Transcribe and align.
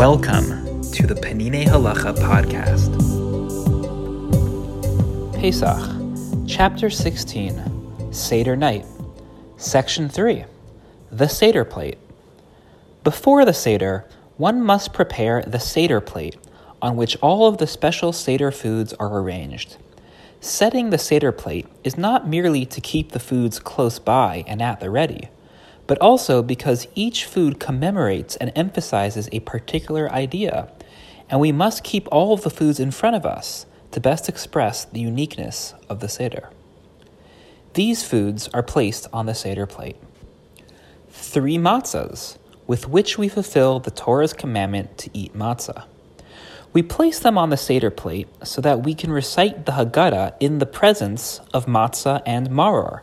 Welcome 0.00 0.80
to 0.92 1.06
the 1.06 1.14
Peninei 1.14 1.66
Halacha 1.66 2.16
podcast. 2.16 2.88
Pesach, 5.38 6.48
Chapter 6.48 6.88
16, 6.88 8.10
Seder 8.10 8.56
Night, 8.56 8.86
Section 9.58 10.08
3, 10.08 10.46
The 11.12 11.28
Seder 11.28 11.66
Plate. 11.66 11.98
Before 13.04 13.44
the 13.44 13.52
Seder, 13.52 14.06
one 14.38 14.62
must 14.62 14.94
prepare 14.94 15.42
the 15.42 15.60
Seder 15.60 16.00
plate, 16.00 16.38
on 16.80 16.96
which 16.96 17.18
all 17.20 17.46
of 17.46 17.58
the 17.58 17.66
special 17.66 18.14
Seder 18.14 18.50
foods 18.50 18.94
are 18.94 19.18
arranged. 19.18 19.76
Setting 20.40 20.88
the 20.88 20.96
Seder 20.96 21.30
plate 21.30 21.66
is 21.84 21.98
not 21.98 22.26
merely 22.26 22.64
to 22.64 22.80
keep 22.80 23.12
the 23.12 23.20
foods 23.20 23.58
close 23.60 23.98
by 23.98 24.44
and 24.46 24.62
at 24.62 24.80
the 24.80 24.88
ready 24.88 25.28
but 25.90 25.98
also 25.98 26.40
because 26.40 26.86
each 26.94 27.24
food 27.24 27.58
commemorates 27.58 28.36
and 28.36 28.52
emphasizes 28.54 29.28
a 29.32 29.40
particular 29.40 30.08
idea, 30.12 30.70
and 31.28 31.40
we 31.40 31.50
must 31.50 31.82
keep 31.82 32.06
all 32.12 32.32
of 32.32 32.42
the 32.42 32.48
foods 32.48 32.78
in 32.78 32.92
front 32.92 33.16
of 33.16 33.26
us 33.26 33.66
to 33.90 33.98
best 33.98 34.28
express 34.28 34.84
the 34.84 35.00
uniqueness 35.00 35.74
of 35.88 35.98
the 35.98 36.08
Seder. 36.08 36.48
These 37.74 38.04
foods 38.04 38.48
are 38.54 38.62
placed 38.62 39.08
on 39.12 39.26
the 39.26 39.34
Seder 39.34 39.66
plate. 39.66 39.96
Three 41.08 41.58
matzahs, 41.58 42.38
with 42.68 42.86
which 42.86 43.18
we 43.18 43.28
fulfill 43.28 43.80
the 43.80 43.90
Torah's 43.90 44.32
commandment 44.32 44.96
to 44.98 45.10
eat 45.12 45.34
matzah. 45.34 45.86
We 46.72 46.82
place 46.82 47.18
them 47.18 47.36
on 47.36 47.50
the 47.50 47.56
Seder 47.56 47.90
plate 47.90 48.28
so 48.44 48.60
that 48.60 48.84
we 48.84 48.94
can 48.94 49.10
recite 49.10 49.66
the 49.66 49.72
Haggadah 49.72 50.34
in 50.38 50.58
the 50.58 50.66
presence 50.66 51.40
of 51.52 51.66
matzah 51.66 52.22
and 52.24 52.48
maror, 52.48 53.00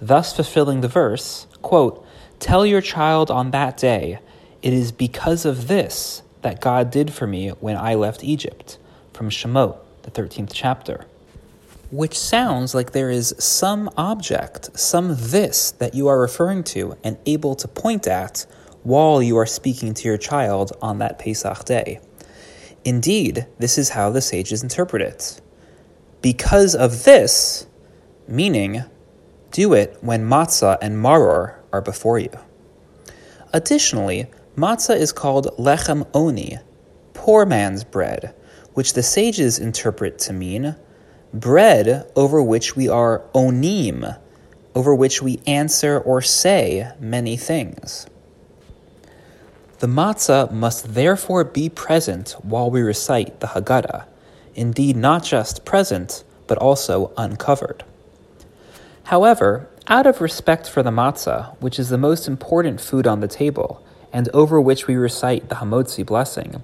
thus 0.00 0.36
fulfilling 0.36 0.82
the 0.82 0.86
verse, 0.86 1.48
quote, 1.62 2.04
Tell 2.40 2.64
your 2.64 2.80
child 2.80 3.30
on 3.30 3.50
that 3.50 3.76
day, 3.76 4.20
it 4.62 4.72
is 4.72 4.92
because 4.92 5.44
of 5.44 5.66
this 5.66 6.22
that 6.42 6.60
God 6.60 6.90
did 6.90 7.12
for 7.12 7.26
me 7.26 7.48
when 7.48 7.76
I 7.76 7.94
left 7.94 8.22
Egypt, 8.22 8.78
from 9.12 9.28
Shemot, 9.28 9.76
the 10.02 10.10
13th 10.10 10.50
chapter. 10.52 11.04
Which 11.90 12.18
sounds 12.18 12.74
like 12.74 12.92
there 12.92 13.10
is 13.10 13.34
some 13.38 13.90
object, 13.96 14.78
some 14.78 15.16
this 15.18 15.72
that 15.72 15.94
you 15.94 16.06
are 16.06 16.20
referring 16.20 16.62
to 16.64 16.96
and 17.02 17.18
able 17.26 17.56
to 17.56 17.66
point 17.66 18.06
at 18.06 18.46
while 18.84 19.20
you 19.22 19.36
are 19.36 19.46
speaking 19.46 19.92
to 19.94 20.08
your 20.08 20.18
child 20.18 20.72
on 20.80 20.98
that 20.98 21.18
Pesach 21.18 21.64
day. 21.64 22.00
Indeed, 22.84 23.46
this 23.58 23.78
is 23.78 23.90
how 23.90 24.10
the 24.10 24.20
sages 24.20 24.62
interpret 24.62 25.02
it. 25.02 25.40
Because 26.22 26.74
of 26.74 27.04
this, 27.04 27.66
meaning, 28.28 28.84
do 29.50 29.72
it 29.72 29.98
when 30.02 30.28
matzah 30.28 30.78
and 30.80 30.96
maror 30.96 31.57
are 31.72 31.80
before 31.80 32.18
you. 32.18 32.30
Additionally, 33.52 34.26
matzah 34.56 34.96
is 34.96 35.12
called 35.12 35.46
lechem 35.58 36.06
oni, 36.14 36.58
poor 37.14 37.46
man's 37.46 37.84
bread, 37.84 38.34
which 38.74 38.92
the 38.92 39.02
sages 39.02 39.58
interpret 39.58 40.18
to 40.18 40.32
mean 40.32 40.76
bread 41.32 42.10
over 42.16 42.42
which 42.42 42.76
we 42.76 42.88
are 42.88 43.22
onim, 43.34 44.18
over 44.74 44.94
which 44.94 45.20
we 45.22 45.40
answer 45.46 45.98
or 45.98 46.22
say 46.22 46.90
many 47.00 47.36
things. 47.36 48.06
The 49.80 49.86
matzah 49.86 50.50
must 50.50 50.94
therefore 50.94 51.44
be 51.44 51.68
present 51.68 52.34
while 52.42 52.70
we 52.70 52.80
recite 52.80 53.40
the 53.40 53.48
Haggadah, 53.48 54.06
indeed, 54.54 54.96
not 54.96 55.22
just 55.22 55.64
present, 55.64 56.24
but 56.48 56.58
also 56.58 57.12
uncovered. 57.16 57.84
However, 59.04 59.68
out 59.90 60.06
of 60.06 60.20
respect 60.20 60.68
for 60.68 60.82
the 60.82 60.90
matzah, 60.90 61.56
which 61.60 61.78
is 61.78 61.88
the 61.88 61.96
most 61.96 62.28
important 62.28 62.78
food 62.78 63.06
on 63.06 63.20
the 63.20 63.28
table, 63.28 63.82
and 64.12 64.28
over 64.34 64.60
which 64.60 64.86
we 64.86 64.94
recite 64.94 65.48
the 65.48 65.56
Hamotzi 65.56 66.04
blessing, 66.04 66.62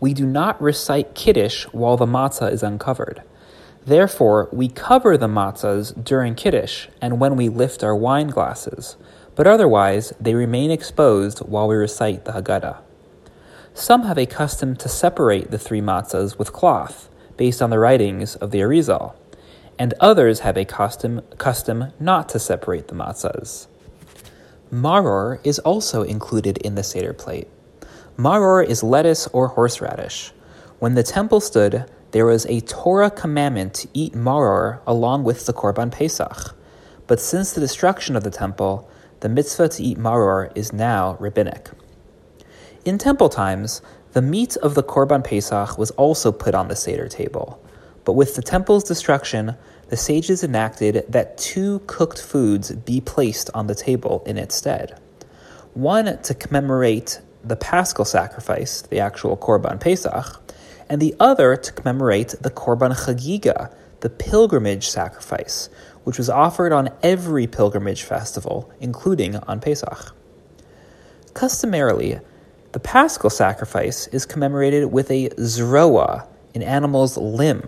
we 0.00 0.12
do 0.12 0.26
not 0.26 0.60
recite 0.60 1.14
Kiddush 1.14 1.66
while 1.66 1.96
the 1.96 2.06
matzah 2.06 2.50
is 2.50 2.64
uncovered. 2.64 3.22
Therefore, 3.86 4.48
we 4.52 4.68
cover 4.68 5.16
the 5.16 5.28
matzahs 5.28 5.92
during 6.02 6.34
Kiddush 6.34 6.88
and 7.00 7.20
when 7.20 7.36
we 7.36 7.48
lift 7.48 7.84
our 7.84 7.94
wine 7.94 8.28
glasses, 8.28 8.96
but 9.36 9.46
otherwise 9.46 10.12
they 10.20 10.34
remain 10.34 10.72
exposed 10.72 11.38
while 11.40 11.68
we 11.68 11.76
recite 11.76 12.24
the 12.24 12.32
Haggadah. 12.32 12.78
Some 13.72 14.02
have 14.02 14.18
a 14.18 14.26
custom 14.26 14.74
to 14.76 14.88
separate 14.88 15.52
the 15.52 15.58
three 15.58 15.80
matzahs 15.80 16.38
with 16.38 16.52
cloth, 16.52 17.08
based 17.36 17.62
on 17.62 17.70
the 17.70 17.78
writings 17.78 18.34
of 18.36 18.50
the 18.50 18.60
Arizal 18.60 19.14
and 19.78 19.94
others 20.00 20.40
have 20.40 20.56
a 20.56 20.64
custom, 20.64 21.20
custom 21.38 21.92
not 21.98 22.28
to 22.30 22.38
separate 22.38 22.88
the 22.88 22.94
matzahs. 22.94 23.66
Maror 24.72 25.38
is 25.44 25.58
also 25.60 26.02
included 26.02 26.58
in 26.58 26.74
the 26.74 26.82
Seder 26.82 27.12
plate. 27.12 27.48
Maror 28.16 28.64
is 28.64 28.82
lettuce 28.82 29.26
or 29.28 29.48
horseradish. 29.48 30.32
When 30.78 30.94
the 30.94 31.02
temple 31.02 31.40
stood, 31.40 31.84
there 32.12 32.26
was 32.26 32.46
a 32.46 32.60
Torah 32.60 33.10
commandment 33.10 33.74
to 33.74 33.88
eat 33.92 34.14
maror 34.14 34.80
along 34.86 35.24
with 35.24 35.46
the 35.46 35.52
Korban 35.52 35.90
Pesach. 35.90 36.54
But 37.06 37.20
since 37.20 37.52
the 37.52 37.60
destruction 37.60 38.16
of 38.16 38.24
the 38.24 38.30
temple, 38.30 38.88
the 39.20 39.28
mitzvah 39.28 39.68
to 39.70 39.82
eat 39.82 39.98
maror 39.98 40.50
is 40.56 40.72
now 40.72 41.16
rabbinic. 41.18 41.70
In 42.84 42.98
temple 42.98 43.28
times, 43.28 43.82
the 44.12 44.22
meat 44.22 44.56
of 44.58 44.74
the 44.74 44.82
Korban 44.82 45.24
Pesach 45.24 45.76
was 45.76 45.90
also 45.92 46.30
put 46.30 46.54
on 46.54 46.68
the 46.68 46.76
Seder 46.76 47.08
table. 47.08 47.60
But 48.04 48.12
with 48.12 48.34
the 48.36 48.42
temple's 48.42 48.84
destruction, 48.84 49.56
the 49.88 49.96
sages 49.96 50.42
enacted 50.42 51.04
that 51.08 51.38
two 51.38 51.80
cooked 51.86 52.20
foods 52.20 52.72
be 52.72 53.00
placed 53.00 53.50
on 53.54 53.66
the 53.66 53.74
table 53.74 54.22
in 54.26 54.38
its 54.38 54.54
stead. 54.54 54.98
One 55.74 56.20
to 56.22 56.34
commemorate 56.34 57.20
the 57.42 57.56
paschal 57.56 58.04
sacrifice, 58.04 58.82
the 58.82 59.00
actual 59.00 59.36
Korban 59.36 59.80
Pesach, 59.80 60.40
and 60.88 61.00
the 61.00 61.14
other 61.18 61.56
to 61.56 61.72
commemorate 61.72 62.34
the 62.40 62.50
Korban 62.50 62.94
Chagiga, 62.94 63.72
the 64.00 64.10
pilgrimage 64.10 64.88
sacrifice, 64.88 65.68
which 66.04 66.18
was 66.18 66.28
offered 66.28 66.72
on 66.72 66.90
every 67.02 67.46
pilgrimage 67.46 68.02
festival, 68.02 68.70
including 68.80 69.36
on 69.36 69.60
Pesach. 69.60 70.14
Customarily, 71.32 72.20
the 72.72 72.80
paschal 72.80 73.30
sacrifice 73.30 74.06
is 74.08 74.26
commemorated 74.26 74.92
with 74.92 75.10
a 75.10 75.30
zroa, 75.30 76.26
an 76.54 76.62
animal's 76.62 77.16
limb, 77.16 77.64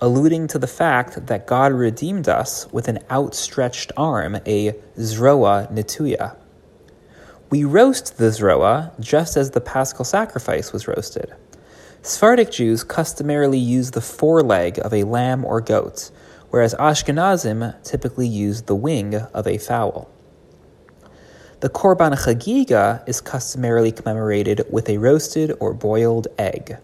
alluding 0.00 0.46
to 0.48 0.58
the 0.58 0.66
fact 0.66 1.26
that 1.26 1.46
God 1.46 1.72
redeemed 1.72 2.28
us 2.28 2.70
with 2.72 2.88
an 2.88 3.00
outstretched 3.10 3.92
arm, 3.96 4.36
a 4.46 4.72
zroa 4.96 5.70
netuya. 5.72 6.36
We 7.50 7.64
roast 7.64 8.16
the 8.16 8.26
zroa 8.26 8.98
just 9.00 9.36
as 9.36 9.50
the 9.50 9.60
paschal 9.60 10.04
sacrifice 10.04 10.72
was 10.72 10.88
roasted. 10.88 11.34
Sephardic 12.02 12.50
Jews 12.50 12.82
customarily 12.82 13.58
use 13.58 13.90
the 13.90 14.00
foreleg 14.00 14.78
of 14.78 14.94
a 14.94 15.04
lamb 15.04 15.44
or 15.44 15.60
goat, 15.60 16.10
whereas 16.48 16.74
Ashkenazim 16.76 17.82
typically 17.82 18.26
use 18.26 18.62
the 18.62 18.74
wing 18.74 19.14
of 19.14 19.46
a 19.46 19.58
fowl. 19.58 20.10
The 21.60 21.68
Korban 21.68 22.12
Chagiga 22.12 23.06
is 23.06 23.20
customarily 23.20 23.92
commemorated 23.92 24.64
with 24.70 24.88
a 24.88 24.96
roasted 24.96 25.54
or 25.60 25.74
boiled 25.74 26.28
egg. 26.38 26.78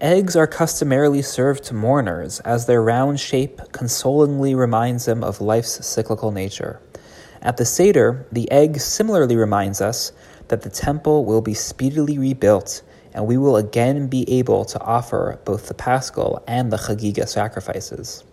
Eggs 0.00 0.34
are 0.34 0.46
customarily 0.46 1.22
served 1.22 1.62
to 1.64 1.74
mourners, 1.74 2.40
as 2.40 2.66
their 2.66 2.82
round 2.82 3.20
shape 3.20 3.60
consolingly 3.72 4.54
reminds 4.54 5.04
them 5.04 5.22
of 5.22 5.40
life's 5.40 5.86
cyclical 5.86 6.32
nature. 6.32 6.80
At 7.40 7.58
the 7.58 7.64
Seder, 7.64 8.26
the 8.32 8.50
egg 8.50 8.80
similarly 8.80 9.36
reminds 9.36 9.80
us 9.80 10.12
that 10.48 10.62
the 10.62 10.70
temple 10.70 11.24
will 11.24 11.40
be 11.40 11.54
speedily 11.54 12.18
rebuilt 12.18 12.82
and 13.14 13.26
we 13.26 13.36
will 13.36 13.56
again 13.56 14.08
be 14.08 14.28
able 14.28 14.64
to 14.64 14.80
offer 14.80 15.38
both 15.44 15.68
the 15.68 15.74
Paschal 15.74 16.42
and 16.48 16.72
the 16.72 16.76
Chagiga 16.76 17.28
sacrifices. 17.28 18.24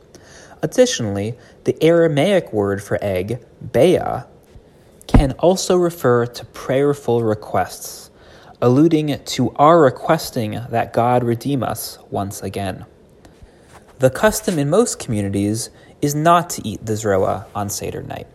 Additionally, 0.63 1.35
the 1.65 1.77
Aramaic 1.83 2.51
word 2.51 2.83
for 2.83 2.97
egg, 3.01 3.43
bea, 3.71 4.23
can 5.05 5.33
also 5.33 5.75
refer 5.75 6.25
to 6.25 6.45
prayerful 6.45 7.23
requests 7.23 8.10
alluding 8.61 9.23
to 9.23 9.51
our 9.55 9.81
requesting 9.81 10.61
that 10.69 10.93
God 10.93 11.23
redeem 11.23 11.63
us 11.63 11.97
once 12.11 12.41
again. 12.41 12.85
The 13.99 14.09
custom 14.11 14.59
in 14.59 14.69
most 14.69 14.99
communities 14.99 15.69
is 16.01 16.13
not 16.13 16.49
to 16.51 16.67
eat 16.67 16.85
the 16.85 16.93
zroa 16.93 17.45
on 17.55 17.69
Seder 17.69 18.03
night. 18.03 18.27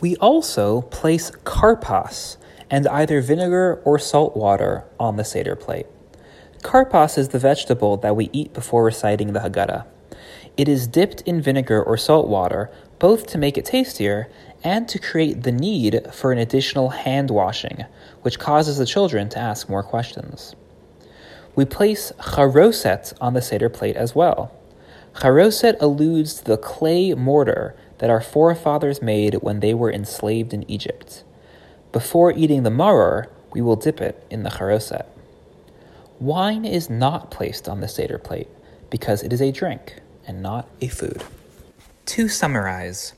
We 0.00 0.14
also 0.16 0.82
place 0.82 1.30
karpas 1.30 2.36
and 2.70 2.86
either 2.86 3.20
vinegar 3.20 3.80
or 3.84 3.98
salt 3.98 4.36
water 4.36 4.84
on 5.00 5.16
the 5.16 5.24
Seder 5.24 5.56
plate. 5.56 5.86
Karpas 6.62 7.18
is 7.18 7.28
the 7.28 7.38
vegetable 7.38 7.96
that 7.98 8.16
we 8.16 8.30
eat 8.32 8.52
before 8.52 8.84
reciting 8.84 9.32
the 9.32 9.40
Haggadah. 9.40 9.84
It 10.58 10.68
is 10.68 10.88
dipped 10.88 11.20
in 11.20 11.40
vinegar 11.40 11.80
or 11.80 11.96
salt 11.96 12.26
water, 12.26 12.68
both 12.98 13.28
to 13.28 13.38
make 13.38 13.56
it 13.56 13.64
tastier 13.64 14.28
and 14.64 14.88
to 14.88 14.98
create 14.98 15.44
the 15.44 15.52
need 15.52 16.12
for 16.12 16.32
an 16.32 16.38
additional 16.38 16.88
hand 16.88 17.30
washing, 17.30 17.84
which 18.22 18.40
causes 18.40 18.76
the 18.76 18.84
children 18.84 19.28
to 19.28 19.38
ask 19.38 19.68
more 19.68 19.84
questions. 19.84 20.56
We 21.54 21.64
place 21.64 22.10
charoset 22.18 23.12
on 23.20 23.34
the 23.34 23.40
Seder 23.40 23.68
plate 23.68 23.94
as 23.94 24.16
well. 24.16 24.52
Charoset 25.14 25.76
alludes 25.80 26.34
to 26.34 26.44
the 26.44 26.56
clay 26.56 27.14
mortar 27.14 27.76
that 27.98 28.10
our 28.10 28.20
forefathers 28.20 29.00
made 29.00 29.34
when 29.34 29.60
they 29.60 29.74
were 29.74 29.92
enslaved 29.92 30.52
in 30.52 30.68
Egypt. 30.68 31.22
Before 31.92 32.32
eating 32.32 32.64
the 32.64 32.70
maror, 32.70 33.28
we 33.52 33.60
will 33.60 33.76
dip 33.76 34.00
it 34.00 34.26
in 34.28 34.42
the 34.42 34.50
charoset. 34.50 35.06
Wine 36.18 36.64
is 36.64 36.90
not 36.90 37.30
placed 37.30 37.68
on 37.68 37.80
the 37.80 37.86
Seder 37.86 38.18
plate 38.18 38.48
because 38.90 39.22
it 39.22 39.32
is 39.32 39.40
a 39.40 39.52
drink 39.52 40.00
and 40.28 40.40
not 40.40 40.68
a 40.80 40.86
food. 40.86 41.24
To 42.06 42.28
summarize, 42.28 43.14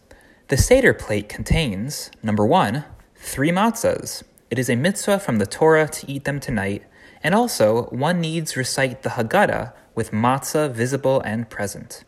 the 0.49 0.57
Seder 0.57 0.95
plate 0.95 1.29
contains 1.29 2.11
number 2.23 2.47
one, 2.47 2.85
three 3.17 3.51
matzahs. 3.51 4.23
It 4.51 4.59
is 4.59 4.71
a 4.71 4.77
mitzvah 4.77 5.19
from 5.19 5.39
the 5.39 5.47
Torah 5.47 5.89
to 5.89 6.11
eat 6.11 6.25
them 6.25 6.41
tonight, 6.41 6.85
and 7.23 7.35
also 7.35 7.85
one 7.87 8.21
needs 8.21 8.57
recite 8.57 9.03
the 9.03 9.11
Haggadah 9.11 9.75
with 9.95 10.13
matzah 10.13 10.71
visible 10.71 11.21
and 11.21 11.51
present. 11.51 12.05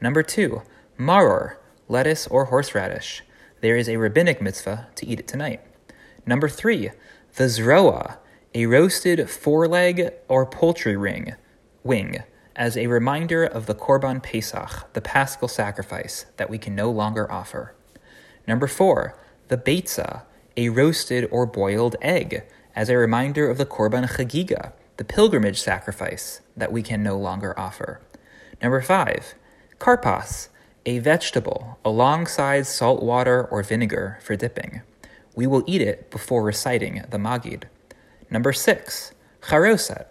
Number 0.00 0.22
two, 0.22 0.62
maror, 0.98 1.56
lettuce 1.88 2.26
or 2.26 2.46
horseradish. 2.46 3.22
There 3.60 3.76
is 3.76 3.88
a 3.88 3.96
rabbinic 3.96 4.42
mitzvah 4.42 4.88
to 4.96 5.06
eat 5.06 5.20
it 5.20 5.28
tonight. 5.28 5.60
Number 6.26 6.48
three, 6.48 6.90
the 7.36 7.44
zroa, 7.44 8.18
a 8.54 8.66
roasted 8.66 9.30
foreleg 9.30 10.10
or 10.28 10.46
poultry 10.46 10.96
ring, 10.96 11.34
wing, 11.82 12.22
as 12.58 12.76
a 12.76 12.88
reminder 12.88 13.44
of 13.44 13.66
the 13.66 13.74
Korban 13.74 14.20
Pesach, 14.20 14.92
the 14.92 15.00
paschal 15.00 15.46
sacrifice 15.46 16.26
that 16.38 16.50
we 16.50 16.58
can 16.58 16.74
no 16.74 16.90
longer 16.90 17.30
offer. 17.30 17.72
Number 18.48 18.66
four, 18.66 19.16
the 19.46 19.56
beitza, 19.56 20.22
a 20.56 20.68
roasted 20.70 21.28
or 21.30 21.46
boiled 21.46 21.94
egg, 22.02 22.42
as 22.74 22.88
a 22.88 22.96
reminder 22.96 23.48
of 23.48 23.58
the 23.58 23.64
Korban 23.64 24.08
Chagiga, 24.08 24.72
the 24.96 25.04
pilgrimage 25.04 25.60
sacrifice 25.60 26.40
that 26.56 26.72
we 26.72 26.82
can 26.82 27.00
no 27.00 27.16
longer 27.16 27.56
offer. 27.56 28.00
Number 28.60 28.82
five, 28.82 29.34
karpas, 29.78 30.48
a 30.84 30.98
vegetable 30.98 31.78
alongside 31.84 32.66
salt 32.66 33.04
water 33.04 33.44
or 33.44 33.62
vinegar 33.62 34.18
for 34.20 34.34
dipping. 34.34 34.82
We 35.36 35.46
will 35.46 35.62
eat 35.68 35.80
it 35.80 36.10
before 36.10 36.42
reciting 36.42 37.04
the 37.08 37.18
Magid. 37.18 37.64
Number 38.30 38.52
six, 38.52 39.12
charoset, 39.42 40.06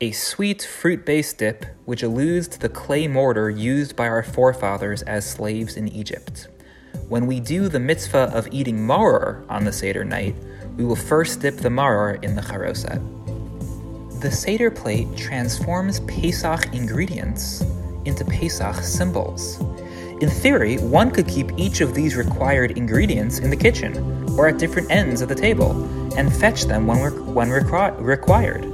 a 0.00 0.12
sweet 0.12 0.62
fruit 0.62 1.04
based 1.04 1.38
dip 1.38 1.66
which 1.84 2.04
alludes 2.04 2.46
to 2.46 2.58
the 2.60 2.68
clay 2.68 3.08
mortar 3.08 3.50
used 3.50 3.96
by 3.96 4.06
our 4.06 4.22
forefathers 4.22 5.02
as 5.02 5.28
slaves 5.28 5.76
in 5.76 5.88
Egypt. 5.88 6.46
When 7.08 7.26
we 7.26 7.40
do 7.40 7.68
the 7.68 7.80
mitzvah 7.80 8.30
of 8.32 8.48
eating 8.52 8.78
maror 8.78 9.44
on 9.48 9.64
the 9.64 9.72
Seder 9.72 10.04
night, 10.04 10.36
we 10.76 10.84
will 10.84 10.96
first 10.96 11.40
dip 11.40 11.56
the 11.56 11.68
maror 11.68 12.22
in 12.22 12.36
the 12.36 12.42
charoset. 12.42 13.00
The 14.20 14.30
Seder 14.30 14.70
plate 14.70 15.08
transforms 15.16 15.98
Pesach 16.00 16.72
ingredients 16.72 17.62
into 18.04 18.24
Pesach 18.24 18.76
symbols. 18.76 19.60
In 20.20 20.28
theory, 20.28 20.76
one 20.76 21.10
could 21.10 21.26
keep 21.26 21.50
each 21.56 21.80
of 21.80 21.94
these 21.94 22.14
required 22.14 22.76
ingredients 22.76 23.40
in 23.40 23.50
the 23.50 23.56
kitchen 23.56 23.96
or 24.38 24.46
at 24.46 24.58
different 24.58 24.90
ends 24.90 25.22
of 25.22 25.28
the 25.28 25.34
table 25.34 25.72
and 26.16 26.32
fetch 26.32 26.64
them 26.64 26.86
when, 26.86 27.34
when 27.34 27.48
requ- 27.48 28.00
required. 28.00 28.67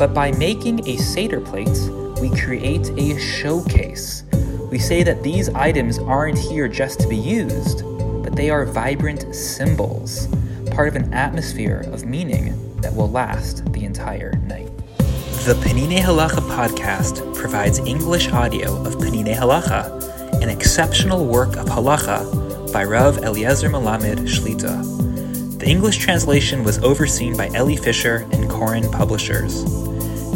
But 0.00 0.14
by 0.14 0.32
making 0.32 0.88
a 0.88 0.96
Seder 0.96 1.42
plate, 1.42 1.78
we 2.22 2.30
create 2.30 2.88
a 2.96 3.20
showcase. 3.20 4.24
We 4.70 4.78
say 4.78 5.02
that 5.02 5.22
these 5.22 5.50
items 5.50 5.98
aren't 5.98 6.38
here 6.38 6.68
just 6.68 7.00
to 7.00 7.06
be 7.06 7.18
used, 7.18 7.82
but 8.22 8.34
they 8.34 8.48
are 8.48 8.64
vibrant 8.64 9.34
symbols, 9.34 10.26
part 10.70 10.88
of 10.88 10.96
an 10.96 11.12
atmosphere 11.12 11.84
of 11.92 12.06
meaning 12.06 12.80
that 12.80 12.94
will 12.94 13.10
last 13.10 13.70
the 13.74 13.84
entire 13.84 14.32
night. 14.46 14.74
The 15.44 15.60
Peninei 15.62 16.00
Halacha 16.00 16.48
podcast 16.48 17.36
provides 17.36 17.78
English 17.80 18.30
audio 18.30 18.82
of 18.86 18.94
Peninei 18.94 19.36
Halacha, 19.36 20.40
an 20.40 20.48
exceptional 20.48 21.26
work 21.26 21.58
of 21.58 21.66
halacha 21.66 22.72
by 22.72 22.84
Rav 22.84 23.18
Eliezer 23.18 23.68
Melamed 23.68 24.20
Shlita. 24.20 25.58
The 25.58 25.68
English 25.68 25.98
translation 25.98 26.64
was 26.64 26.78
overseen 26.78 27.36
by 27.36 27.50
Elli 27.52 27.76
Fischer 27.76 28.26
and 28.32 28.48
Koren 28.48 28.90
Publishers. 28.90 29.79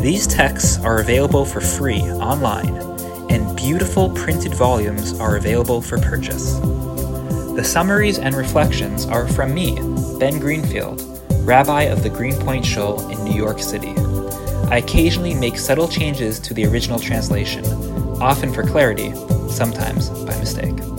These 0.04 0.26
texts 0.26 0.78
are 0.80 0.98
available 0.98 1.46
for 1.46 1.62
free 1.62 2.02
online, 2.02 2.76
and 3.30 3.56
beautiful 3.56 4.10
printed 4.10 4.52
volumes 4.52 5.18
are 5.18 5.36
available 5.36 5.80
for 5.80 5.98
purchase. 5.98 6.58
The 7.56 7.64
summaries 7.64 8.18
and 8.18 8.34
reflections 8.34 9.06
are 9.06 9.26
from 9.26 9.54
me, 9.54 9.76
Ben 10.18 10.38
Greenfield, 10.40 11.02
rabbi 11.46 11.84
of 11.84 12.02
the 12.02 12.10
Greenpoint 12.10 12.66
Shul 12.66 13.08
in 13.08 13.24
New 13.24 13.32
York 13.34 13.60
City. 13.60 13.94
I 14.68 14.82
occasionally 14.84 15.32
make 15.32 15.56
subtle 15.56 15.88
changes 15.88 16.38
to 16.40 16.52
the 16.52 16.66
original 16.66 16.98
translation, 16.98 17.64
often 18.20 18.52
for 18.52 18.62
clarity, 18.62 19.14
sometimes 19.48 20.10
by 20.10 20.38
mistake. 20.38 20.93